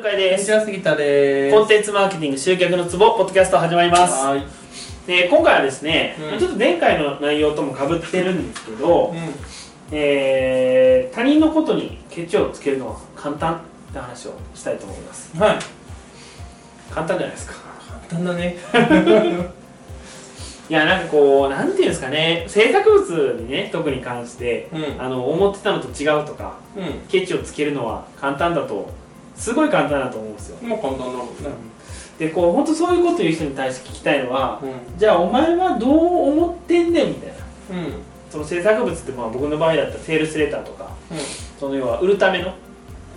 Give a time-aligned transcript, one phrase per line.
[0.00, 0.46] 向井です。
[0.46, 1.54] 杉田です。
[1.54, 4.24] コンテンツマーケティング集客のツボポッドキャスト始まります。
[4.24, 4.46] はーい。
[5.06, 6.38] で今回はですね、うん。
[6.38, 9.14] ちょっと前回の内容ともかぶってるんですけど、う
[9.92, 13.58] えー他人のことにケチをつけるのは簡単っ
[13.92, 15.36] て話をしたいと思います。
[15.36, 15.58] んはい。
[16.90, 17.54] 簡単じゃないですか。
[18.08, 18.56] 簡単だね。
[20.70, 22.46] いやなんかこうなんていうんですかね。
[22.48, 24.96] 制作物にね特に関してうん。
[24.98, 26.80] あの思ってたのと違うとかう
[27.10, 28.88] ケチをつけるのは簡単だと
[29.40, 30.58] すごい簡単だと思うんですよ。
[30.62, 31.32] んもう簡単だもんね。
[32.18, 34.98] でこう本当そういうこと言う人に対して聞きたいのはうん。
[34.98, 37.34] じゃあお前はどう思ってんねんみたいな。
[37.78, 37.92] うん。
[38.30, 40.90] その制作物ってまあ僕の場合だったらセールスレターとか
[41.58, 42.54] その要は売るための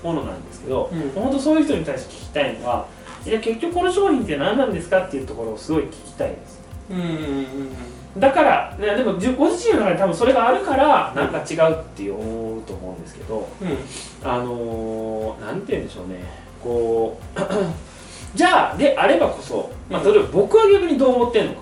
[0.02, 1.12] ものなんですけど、うん。
[1.12, 2.88] 本当そういう人に対して聞きたいのは
[3.26, 6.62] いや結局この商品って何なんですかっていうところをすごい聞きたいです。
[6.90, 13.78] うんうんうんだからねでもご自身の中で多分それがあるからなんか違うって思うと思うんですけどうん。
[14.24, 16.24] あのー、なんて言うんでしょうね。
[16.64, 17.40] こう
[18.38, 21.62] じゃあであればこそ、まあ、例えば僕は逆にどう思ってるのか、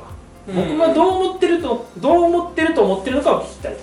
[0.49, 0.55] うん。
[0.55, 3.75] 僕がどう思ってるとどう思ってると思ってるのかを聞きたい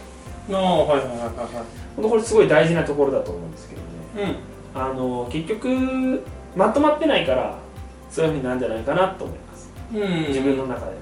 [0.53, 1.65] ああはいはいはいは
[1.97, 4.33] 本当これすごい大事なところだと思うんですけどね。
[4.33, 4.37] い
[4.75, 6.23] あの結局
[6.55, 7.55] まとまってないから
[8.11, 10.29] そういうふうになるんじゃないかなと思います、うんうん。
[10.29, 10.99] 自分の中でね。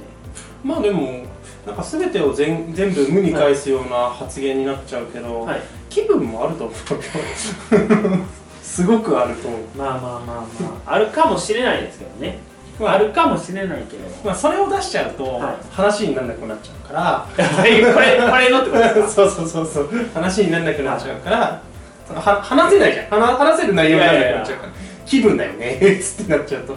[0.64, 1.24] まあでも
[1.67, 5.61] なんか全てを全全部無に返すような発言になっちゃうけど、はい。
[5.91, 8.19] 気分もあると思うよ
[8.62, 9.61] すごくあると思う。
[9.77, 10.47] まあまあまあま
[10.87, 10.94] あ。
[10.94, 12.39] あるかもしれないですけどね、
[12.78, 12.92] まあ。
[12.92, 14.05] あるかもしれないけど。
[14.25, 15.56] まあそれを出しちゃうと、はい。
[15.72, 17.27] 話にならなくなっちゃうから。
[17.37, 18.00] これこ
[18.37, 19.09] れのってことですか？
[19.11, 19.91] そうそうそうそう。
[20.14, 21.61] 話にならなくなっちゃうから、
[22.06, 23.06] そのは話せないじゃん。
[23.20, 24.72] 話話せる内容にならなくなっちゃうから。
[25.05, 25.78] 気分だよね。
[26.00, 26.77] つってなっちゃうと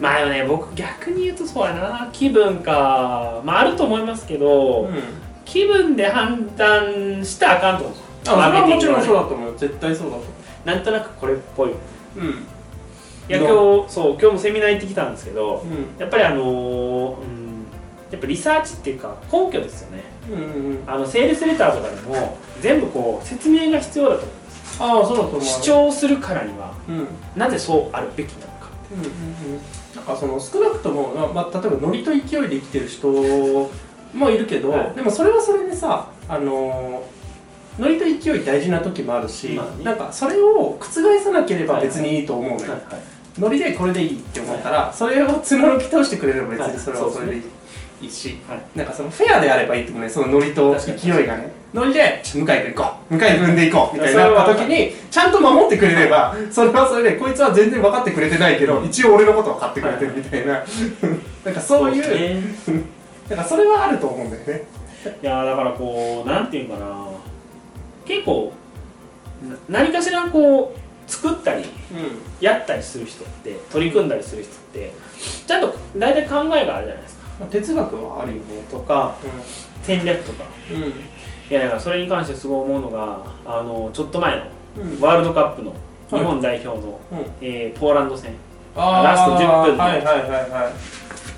[0.00, 2.08] まあでもね僕逆に言うとそうやな。
[2.12, 3.40] 気分か。
[3.44, 5.02] まああると思いますけど、うん。
[5.44, 7.96] 気分で判断したらあかんと思う。
[7.96, 9.58] あそれはもちろんそうだと思う。
[9.58, 10.24] 絶対そうだと思
[10.64, 11.70] なんとなくこれっぽい。
[11.70, 11.76] いう？
[13.28, 16.00] や今ど日そう今日もセミナー行ってきたんですけど、うん。
[16.00, 17.44] やっぱりあのーうん
[18.10, 20.02] やっぱリサーチっていうか根拠ですよね。
[20.30, 20.42] うんうん
[20.72, 20.78] うん。
[20.86, 24.82] あのセールスレターとかでも全部こう説明が必要だと思うんです。
[24.82, 25.40] ああそうだと思う。
[25.42, 26.98] 主張するからにはうん。
[26.98, 28.53] うんなぜそうあるべきなの
[28.84, 29.60] かうんうん。
[29.96, 34.94] なんかその少なくとも、まあ、例えばノリと勢いで生きてる人もいるけど、はい。
[34.94, 37.24] でもそれはそれでさあのー
[37.76, 39.84] ノリと勢い大事な時もあるし、まあね。
[39.84, 42.80] なんかそれを覆さなければ別にいいと思うのよ、はい
[43.36, 47.44] ノリでこれでいいって思ったら、それを貫き通してくれれば別はいにそれはそれでいい,、い
[48.00, 48.60] いしはい。
[48.74, 51.52] なんかそのフェアであればいいと思うねそのノリと勢いがね。
[51.72, 53.16] ノリで向井君行こう。
[53.16, 60.62] 向井君で行こうみたいな時にちゃんと守ってくれればそれはそれでこいつは全然分かってくれてないけど一応俺のこと分かってくれてるみたいな。
[61.44, 62.42] なんかそういう
[63.28, 64.64] なんかそれはあると思うんだよね。
[65.22, 67.08] いやーだからこうなんていうかな。
[68.06, 68.52] 結構
[69.68, 71.64] な何かしらこう作ったり
[72.40, 74.92] やったりする人って取り組んだりする人って
[75.46, 77.13] ちゃんと大体考えがあるじゃないですか。
[77.13, 77.13] まあ
[77.50, 79.14] 哲学はあるよねとか
[79.82, 80.44] 戦略とか。
[80.72, 80.82] うん。
[80.82, 80.92] うん
[81.50, 84.42] いやだからそれに関してすごい思うのがあのちょっと前の
[84.78, 85.00] うん。
[85.00, 85.74] ワールドカップの
[86.08, 87.18] 日本代表の、うん。
[87.42, 88.32] えーポーランド戦。
[88.74, 90.72] ラスト10分のはいはいはいは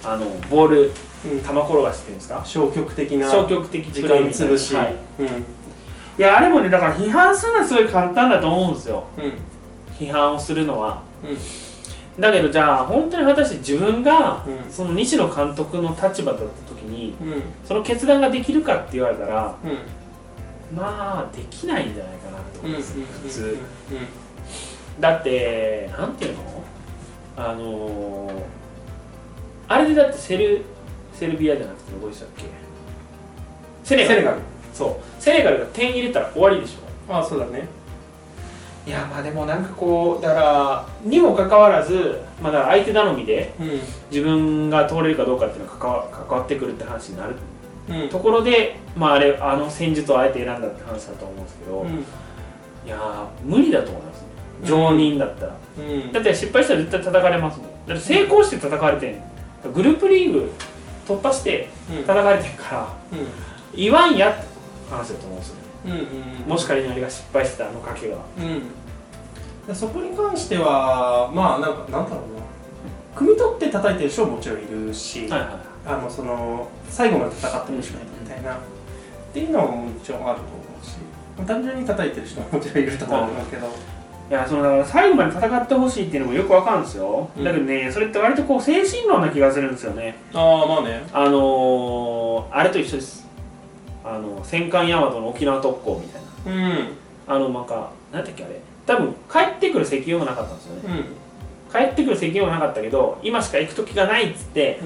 [0.04, 2.40] あのボールい、うん、球転がしっていうんですか？
[2.44, 5.26] 消極的な消極的時間潰し、はい、うん。
[5.26, 5.30] い
[6.18, 9.04] やあれもねだから批判するのはすごい簡単だと思うんですよ。
[9.18, 9.32] うん。
[9.98, 11.02] 批判をするのは。
[11.24, 11.36] うん
[12.18, 14.72] だけどじゃあ本当に果たして自分がうん。
[14.72, 17.42] その西野監督の立場だった時にうん。
[17.64, 20.76] その決断ができるかって言われたらうん。
[20.76, 23.58] まあできないんじゃないかなと思うんうんですよ普通。
[24.98, 26.62] うだってなんていうの？
[27.36, 28.42] あのー
[29.68, 30.62] あれでだってセル
[31.12, 32.44] セルビアじゃなくてどこでしたっけ？
[33.84, 34.20] セネガル。
[34.20, 34.38] んセネガル。
[34.72, 35.22] そう。
[35.22, 37.12] セネガルが点入れたら終わりでしょ。
[37.12, 37.68] ああそうだね
[38.86, 43.80] いやまあでもなんかこうだからにもかかわらず、まあ、だ相手頼みでうん。
[44.10, 47.34] 自分が通れるかどうかっていうのが関わ関わってくるって話になる。
[47.88, 48.08] うん。
[48.08, 51.88] ところで、まあ、あれあの戦術をあえて選んだって話だと思うんですけど、うん。
[51.88, 54.26] いやー無理だと思いますね。
[54.64, 56.12] 常人だったら、うん。
[56.12, 60.52] だって失敗したら絶対叩かれますもんだって成功して叩かれてんグループリーグ
[61.08, 62.04] 突破してうん。
[62.04, 62.88] 叩かれてんから
[63.74, 64.44] 言わんやって
[64.88, 65.56] 話だと思うんですよ
[66.46, 68.16] もし仮にあれが失敗してたあの賭けが。
[69.68, 69.74] うん。
[69.74, 72.46] そこに関してはまあなんかなんだろうな。
[73.14, 75.48] 汲み取って叩いてる人ももちろんいるし、はいはい
[75.86, 78.58] あのその最後まで戦ってほしくないみたいな、っ
[79.32, 80.50] ていうのももちろんあると思
[80.82, 80.96] うし。
[81.46, 83.70] 単純に叩いてる人ももちろんいると思うんだけど、い
[84.32, 87.44] やそのだから最後まで戦ってほしいっていうのもよくわかるんですよ、うん。
[87.44, 90.16] だけどねそれって割とこう精神論な気がするんですよね。
[90.34, 91.06] ああまあね。
[91.12, 93.25] あのー、あれと一緒です
[94.06, 96.22] あの戦艦大和の沖縄特攻みたい
[96.54, 96.68] な。
[96.68, 96.88] うん。
[97.26, 98.60] あのなんか何だっけあれ。
[98.86, 100.82] 多分帰ってくる石油がなかったんですよね。
[100.84, 101.26] うん。
[101.72, 104.80] 帰ってくる責任はなかったけど今しか行く時がないっつって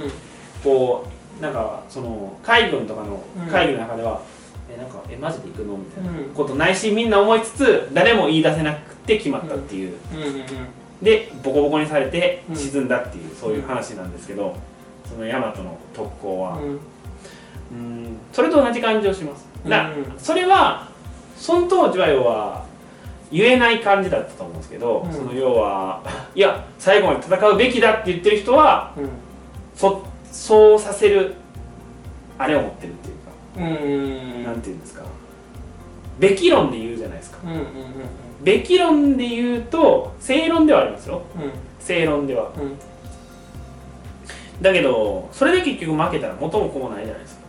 [0.65, 1.07] こ
[1.39, 4.21] うなんかその海軍とかの会議の中では、
[4.69, 9.97] えなんかえマジで行くのみたいなこと内心みんな思いつつ誰も言い出せなくて決まったっていう、
[11.03, 14.55] でボコボコにされて沈んだっていう、そういう話なんですけど
[15.09, 16.81] その大和の特攻は、うん
[18.33, 19.49] それと同じ感じをします。
[19.67, 20.89] だそれは
[21.37, 22.65] その当時は要は
[23.31, 26.03] 言えない感じだったと思うんですけど、その要は
[26.35, 28.93] いや最後まで戦うべきだって言ってる人は、
[29.75, 31.35] そそうさせる
[32.39, 34.45] あれを持ってるっていうかうん。
[34.45, 35.03] なんていうんですか。
[36.21, 37.65] べき論で言うじゃないですか、うんうんうん、
[38.45, 41.51] べき論で言うと正論ではありますよ、うん、
[41.81, 42.79] 正論では、うん、
[44.63, 47.40] だけどそれで結局負けたら元も子もないじゃないですか、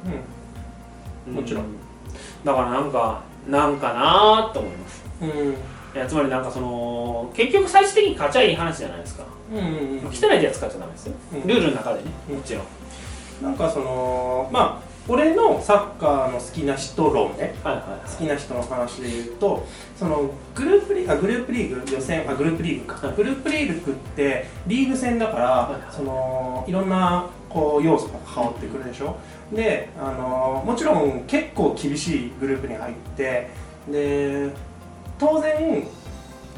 [1.27, 1.65] うん、もちろん、
[2.43, 5.55] だからなんかなんかなーと思います、うん、い
[5.95, 11.13] やつまりなんかその結局最終的に勝ちゃいい話じゃないですか、うんうんうん、汚いやつ使っちゃダメですよ、
[11.45, 12.63] ルールの中でねもちろん。
[13.41, 19.67] なんかそのまあ俺のサッカーの好きな人論ね、はいはいはい、好きな人の話で言うと
[19.97, 29.17] そのグループリあグループリーグ予選あグループリーグか、はい、グループリーグってリーグ戦だから、はいはい、そのいろんなこう要素が関わってくるでしょ？
[29.51, 33.49] であのもちろん結構厳しいグループに入って
[33.89, 34.49] で
[35.19, 35.85] 当然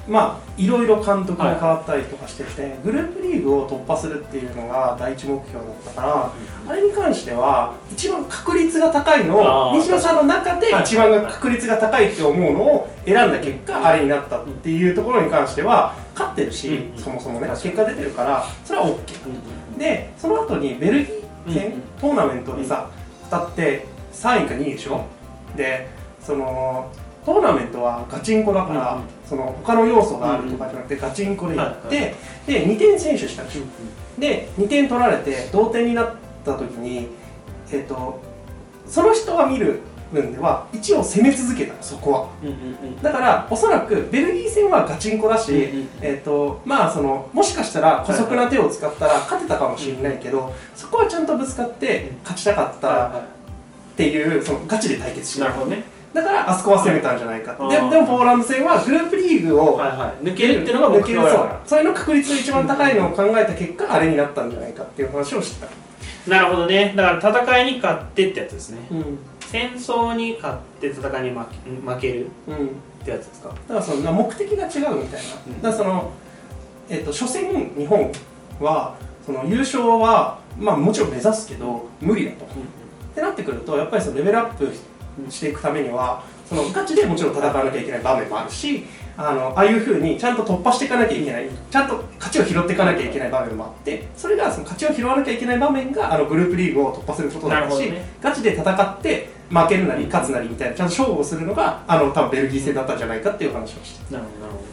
[0.08, 6.34] まあいろいろ監督が変わったりとかしてて、はい、グループリーグを突破するっていうのが第一目標だったから、
[6.66, 18.98] うん、あれに関しては一番確率が高いのを西野さんの中で一番確率が高いって思うのを選んだ結果あれになったっていうところに関しては勝ってるし、うん、そもそもね結果出てるからそれは OK、うん、
[19.78, 22.90] でその後にベルギー戦、トーナメントにさ
[23.30, 25.06] 当たって3位か2位でしょ？
[25.56, 25.90] で
[26.22, 26.92] その
[27.26, 32.16] トーナメントはガチンコだから、うん、その他の要素があるとかじゃなくて、ガチンコでいって、
[32.46, 33.66] で2点選手したんですよ、
[34.20, 37.08] で2点取られて同点になった時に、
[37.72, 38.20] えーと、
[38.88, 39.80] その人が見る
[40.14, 42.30] 分では一応攻め続けたそこは、
[43.02, 45.52] だからおそらくベルギー戦はガチンコだし、
[46.02, 53.12] えーとまあ、そのもしかしたら姑息な手を使ったら勝てたかもしれないけど、そこはちゃんとぶつかって勝ちたかったっ
[53.98, 55.84] ていうそのガチで対決してなるほどね。
[56.14, 61.50] だからあそこは攻めたんじゃないか、ででもポーランド戦はグループリーグを、はいはい、抜けるっていうのが抜けるそう。
[61.66, 65.68] それの確率が一番高いのを考えた結果、あれになったんじゃないかっていう話を知った。
[66.30, 66.94] なるほどね。
[66.96, 69.18] だから戦いに勝ってってやつですね、うん、
[69.54, 72.70] 戦争に勝って戦いに負け負ける、うん、っ
[73.06, 73.50] てやつですか？
[73.50, 76.12] だからその目的が違うみたいな、うん、だからその、
[76.90, 78.12] えーと、初戦日本
[78.60, 82.48] はその優勝は、まあ、もちろん目指すけど無理だと、っ
[83.14, 84.74] てなってくるとやっぱりそのレベルアップ
[85.30, 91.48] していくためにはそのガチでもちろん戦わなきゃいけない場面もあるしあのああいうふうにちゃんと突破していかなきゃいけない。
[91.70, 104.64] ちゃんと勝ちを拾っていかなきゃいけない場面もあってそれがその勝ちを拾わなきゃいけない場面があのグループリーグを突破することだし、ね、ガチで戦って負けるなり勝つなりみたいなちゃんと勝負をするのがあの多分ベルギー戦だったんじゃないかっていう話をしてなるほどなるほど。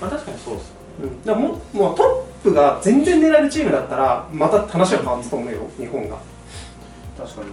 [0.00, 6.16] まあ確かにそうですようん、だももうトップが全然狙えるチームだったらまた話は変わると思うよ日本が。
[7.18, 7.48] 確かに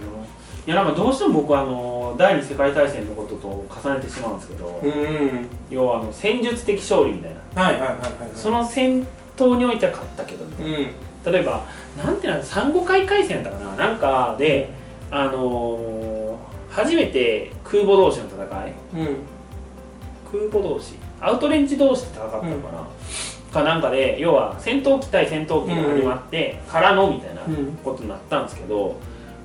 [0.66, 11.66] いやなんかどうしても僕はあの第二次世界大戦のことと重ねてしまうんですけど、うん、要はあの戦術的勝利みたいな、はいはいはいはい、その戦闘においては勝ったけどみたいな、うん、例えば
[12.02, 13.88] なんていうの産後海海戦だったかな。
[13.88, 14.70] なんかで、
[15.10, 16.36] あのー、
[16.70, 19.16] 初めて空母同士の戦い、うん、
[20.50, 20.94] 空母同士。
[21.20, 22.88] アウトレンジ同士で戦ったのかな、
[23.52, 27.42] かなんかで要は戦闘機対戦闘機が始まってからのみたいな
[27.82, 28.96] ことになったんですけど、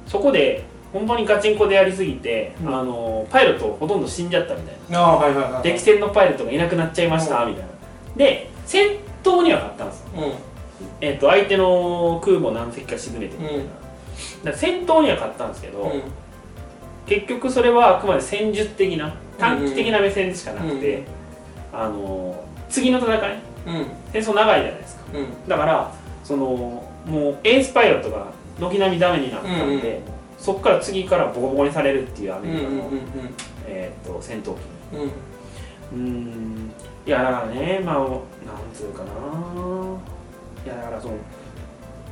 [0.07, 4.99] そこで本当にガチンコでやりすぎて、うん、あのパイロットほとんど死んじゃったみたいな。
[4.99, 7.69] あ、はいはいはい、敵戦のパイロットがいなくなっちゃいました、みたいな。
[8.17, 10.33] で戦闘には勝ったんですよ、うん、
[11.01, 13.63] えーと、相手の空母何隻か沈めてみたいな、
[14.51, 15.91] だ戦闘には勝ったんですけど、
[17.05, 21.03] 結局それはあくまで戦術的な短期的な目線でしかなくて、
[21.73, 23.19] あの次の戦い、
[24.13, 25.03] 戦争長いじゃないですか、
[25.47, 25.93] だから
[26.23, 26.45] その
[27.05, 28.27] もうエースパイロットが
[28.59, 30.01] 軒並みダメになったんで、
[30.39, 32.89] そこから次からボコボコにされるっていうアメリカの、
[33.67, 34.57] えー、と戦闘機
[35.93, 36.71] うん。
[37.05, 38.09] いやだからねまあなん
[38.73, 39.11] つうかな。
[40.65, 41.15] いやだからその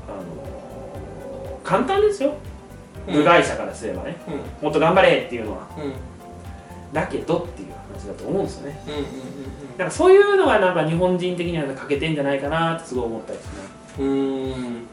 [0.07, 2.33] あのー、簡単ですよ。
[3.07, 5.93] 部外者からすればね、うん、もっと頑張れっていうのは、うん、
[6.93, 8.81] だけどっていう話だと思うんですよね、
[9.77, 13.47] だからそういうのがなんか日本人的には欠けてんじゃないかなってすごい思ったりす
[13.99, 14.87] るねうん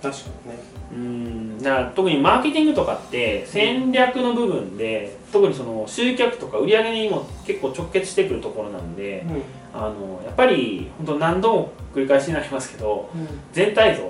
[0.00, 0.58] 確かにね。
[0.92, 1.58] うん。
[1.58, 9.26] だから特にマーケティングとかって戦略の部分で、特にその集客とか売り上げにも結構直結してくるところなんで、
[9.74, 14.06] うん、あのやっぱり本当何度も繰り返しになりますけど、うん、全体像っ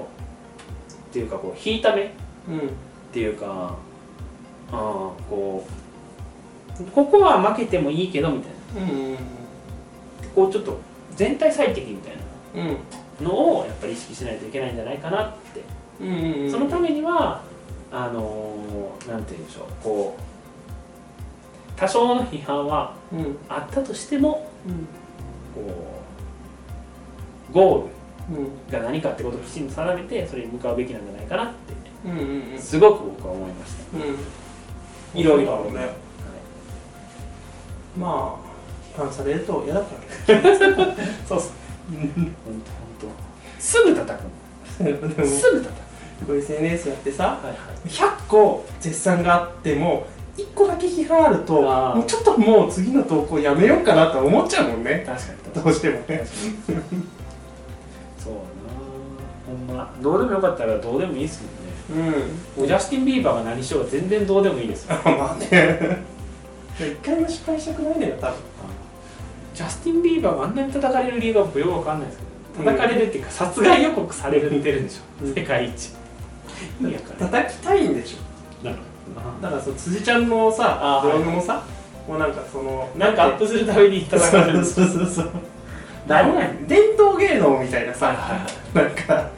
[1.13, 2.09] ていうかこう引いた目っ
[3.13, 3.75] ていうか、
[4.71, 4.73] あ
[5.31, 5.67] こ
[6.79, 8.99] うここは負けてもいいけどみたいな、うん。
[8.99, 9.19] うんうん、
[10.35, 10.79] こうちょっと
[11.17, 12.17] 全体最適みたい
[12.55, 15.48] なのをやっぱり意識しないといけないんじゃないかなって、
[16.01, 17.43] うんうんうん、そのためには
[17.91, 22.95] あのー、なんて言うんでしょうこう多少の批判は
[23.49, 24.87] あったとしても、うん、
[25.55, 26.01] こ
[27.51, 31.55] うゴールが何かってことをきちんと定めてそれに向かうべきなんじゃないかなって、
[32.05, 34.01] うんうんうん、すごく僕は思いました、う
[35.17, 35.91] ん、いろいろね、はい、
[37.97, 38.49] まあ
[38.99, 39.87] 反されると嫌だか
[40.27, 40.43] ら
[41.27, 41.53] そうっす。
[41.89, 42.33] 本当本
[43.01, 43.63] 当。
[43.63, 44.25] すぐ叩く。
[44.83, 45.88] のすぐ叩く
[46.27, 50.07] こう SNS やってさ、はいはい、100個絶賛があっても
[50.37, 55.05] 1個だけ批判あるともうちょっともう次の投稿やめようかなと思っちゃうもんね。
[55.05, 55.65] 確かに。
[55.65, 56.25] どうしてもね。
[58.19, 58.41] そうな
[59.47, 59.95] ほんま。
[60.01, 61.43] どうでもよかったらどうでもいいっす
[61.91, 62.15] もんね。
[62.59, 62.67] うん。
[62.67, 66.05] ジャスティン・ビーバーが何しようが全然どうでもいいです まあね。
[66.79, 68.37] 一回も失敗したくないのよ多分。
[69.59, 72.25] ジャスティン・ビーバーがあんなに叩かれる理由が僕よくわかんないですけ
[72.63, 75.91] ど叩かれるっていうか殺害予告されるてるんでしょ、うん、世界一
[76.81, 78.19] 意味叩きたいんでしょ。
[79.41, 81.65] だからそ辻ちゃんのさブログもさ、
[82.07, 84.65] もうなんかそのなんかアップするために叩かれる。
[84.65, 85.31] そうそうそう
[86.07, 89.31] 何伝統芸能みたいなさ、なんか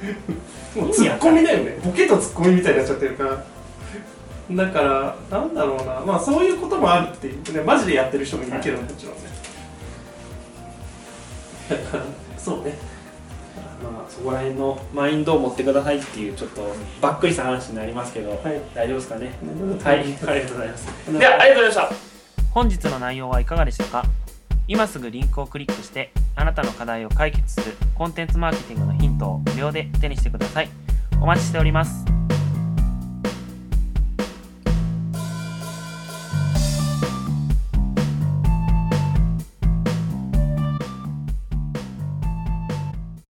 [0.75, 1.81] もうツッコミだよね。
[1.85, 3.45] ボケとツッコミみたいになっちゃってるから。
[4.53, 6.01] だからなんだろうな。
[6.07, 7.63] まあそういうこともあるっていうね。
[7.63, 9.21] マジでやってる人もいるけどもちろんね。
[12.37, 12.77] そうね
[13.89, 19.33] まあそこら辺のマインドを持ってくださいっていうちょっとばっくりした話になりますけど、はい、大丈夫ですかね？
[19.85, 19.99] はい。
[20.01, 21.19] ありがとうございます。
[21.19, 22.51] ではありがとうございました。
[22.53, 24.05] 本日の内容はいかがでしたか？
[24.67, 30.69] 今すぐリンクをクリックしてあなたの課題を解決するコンテンツマーケティングのヒントを無料で手にしてください。
[31.21, 32.20] お待ちしております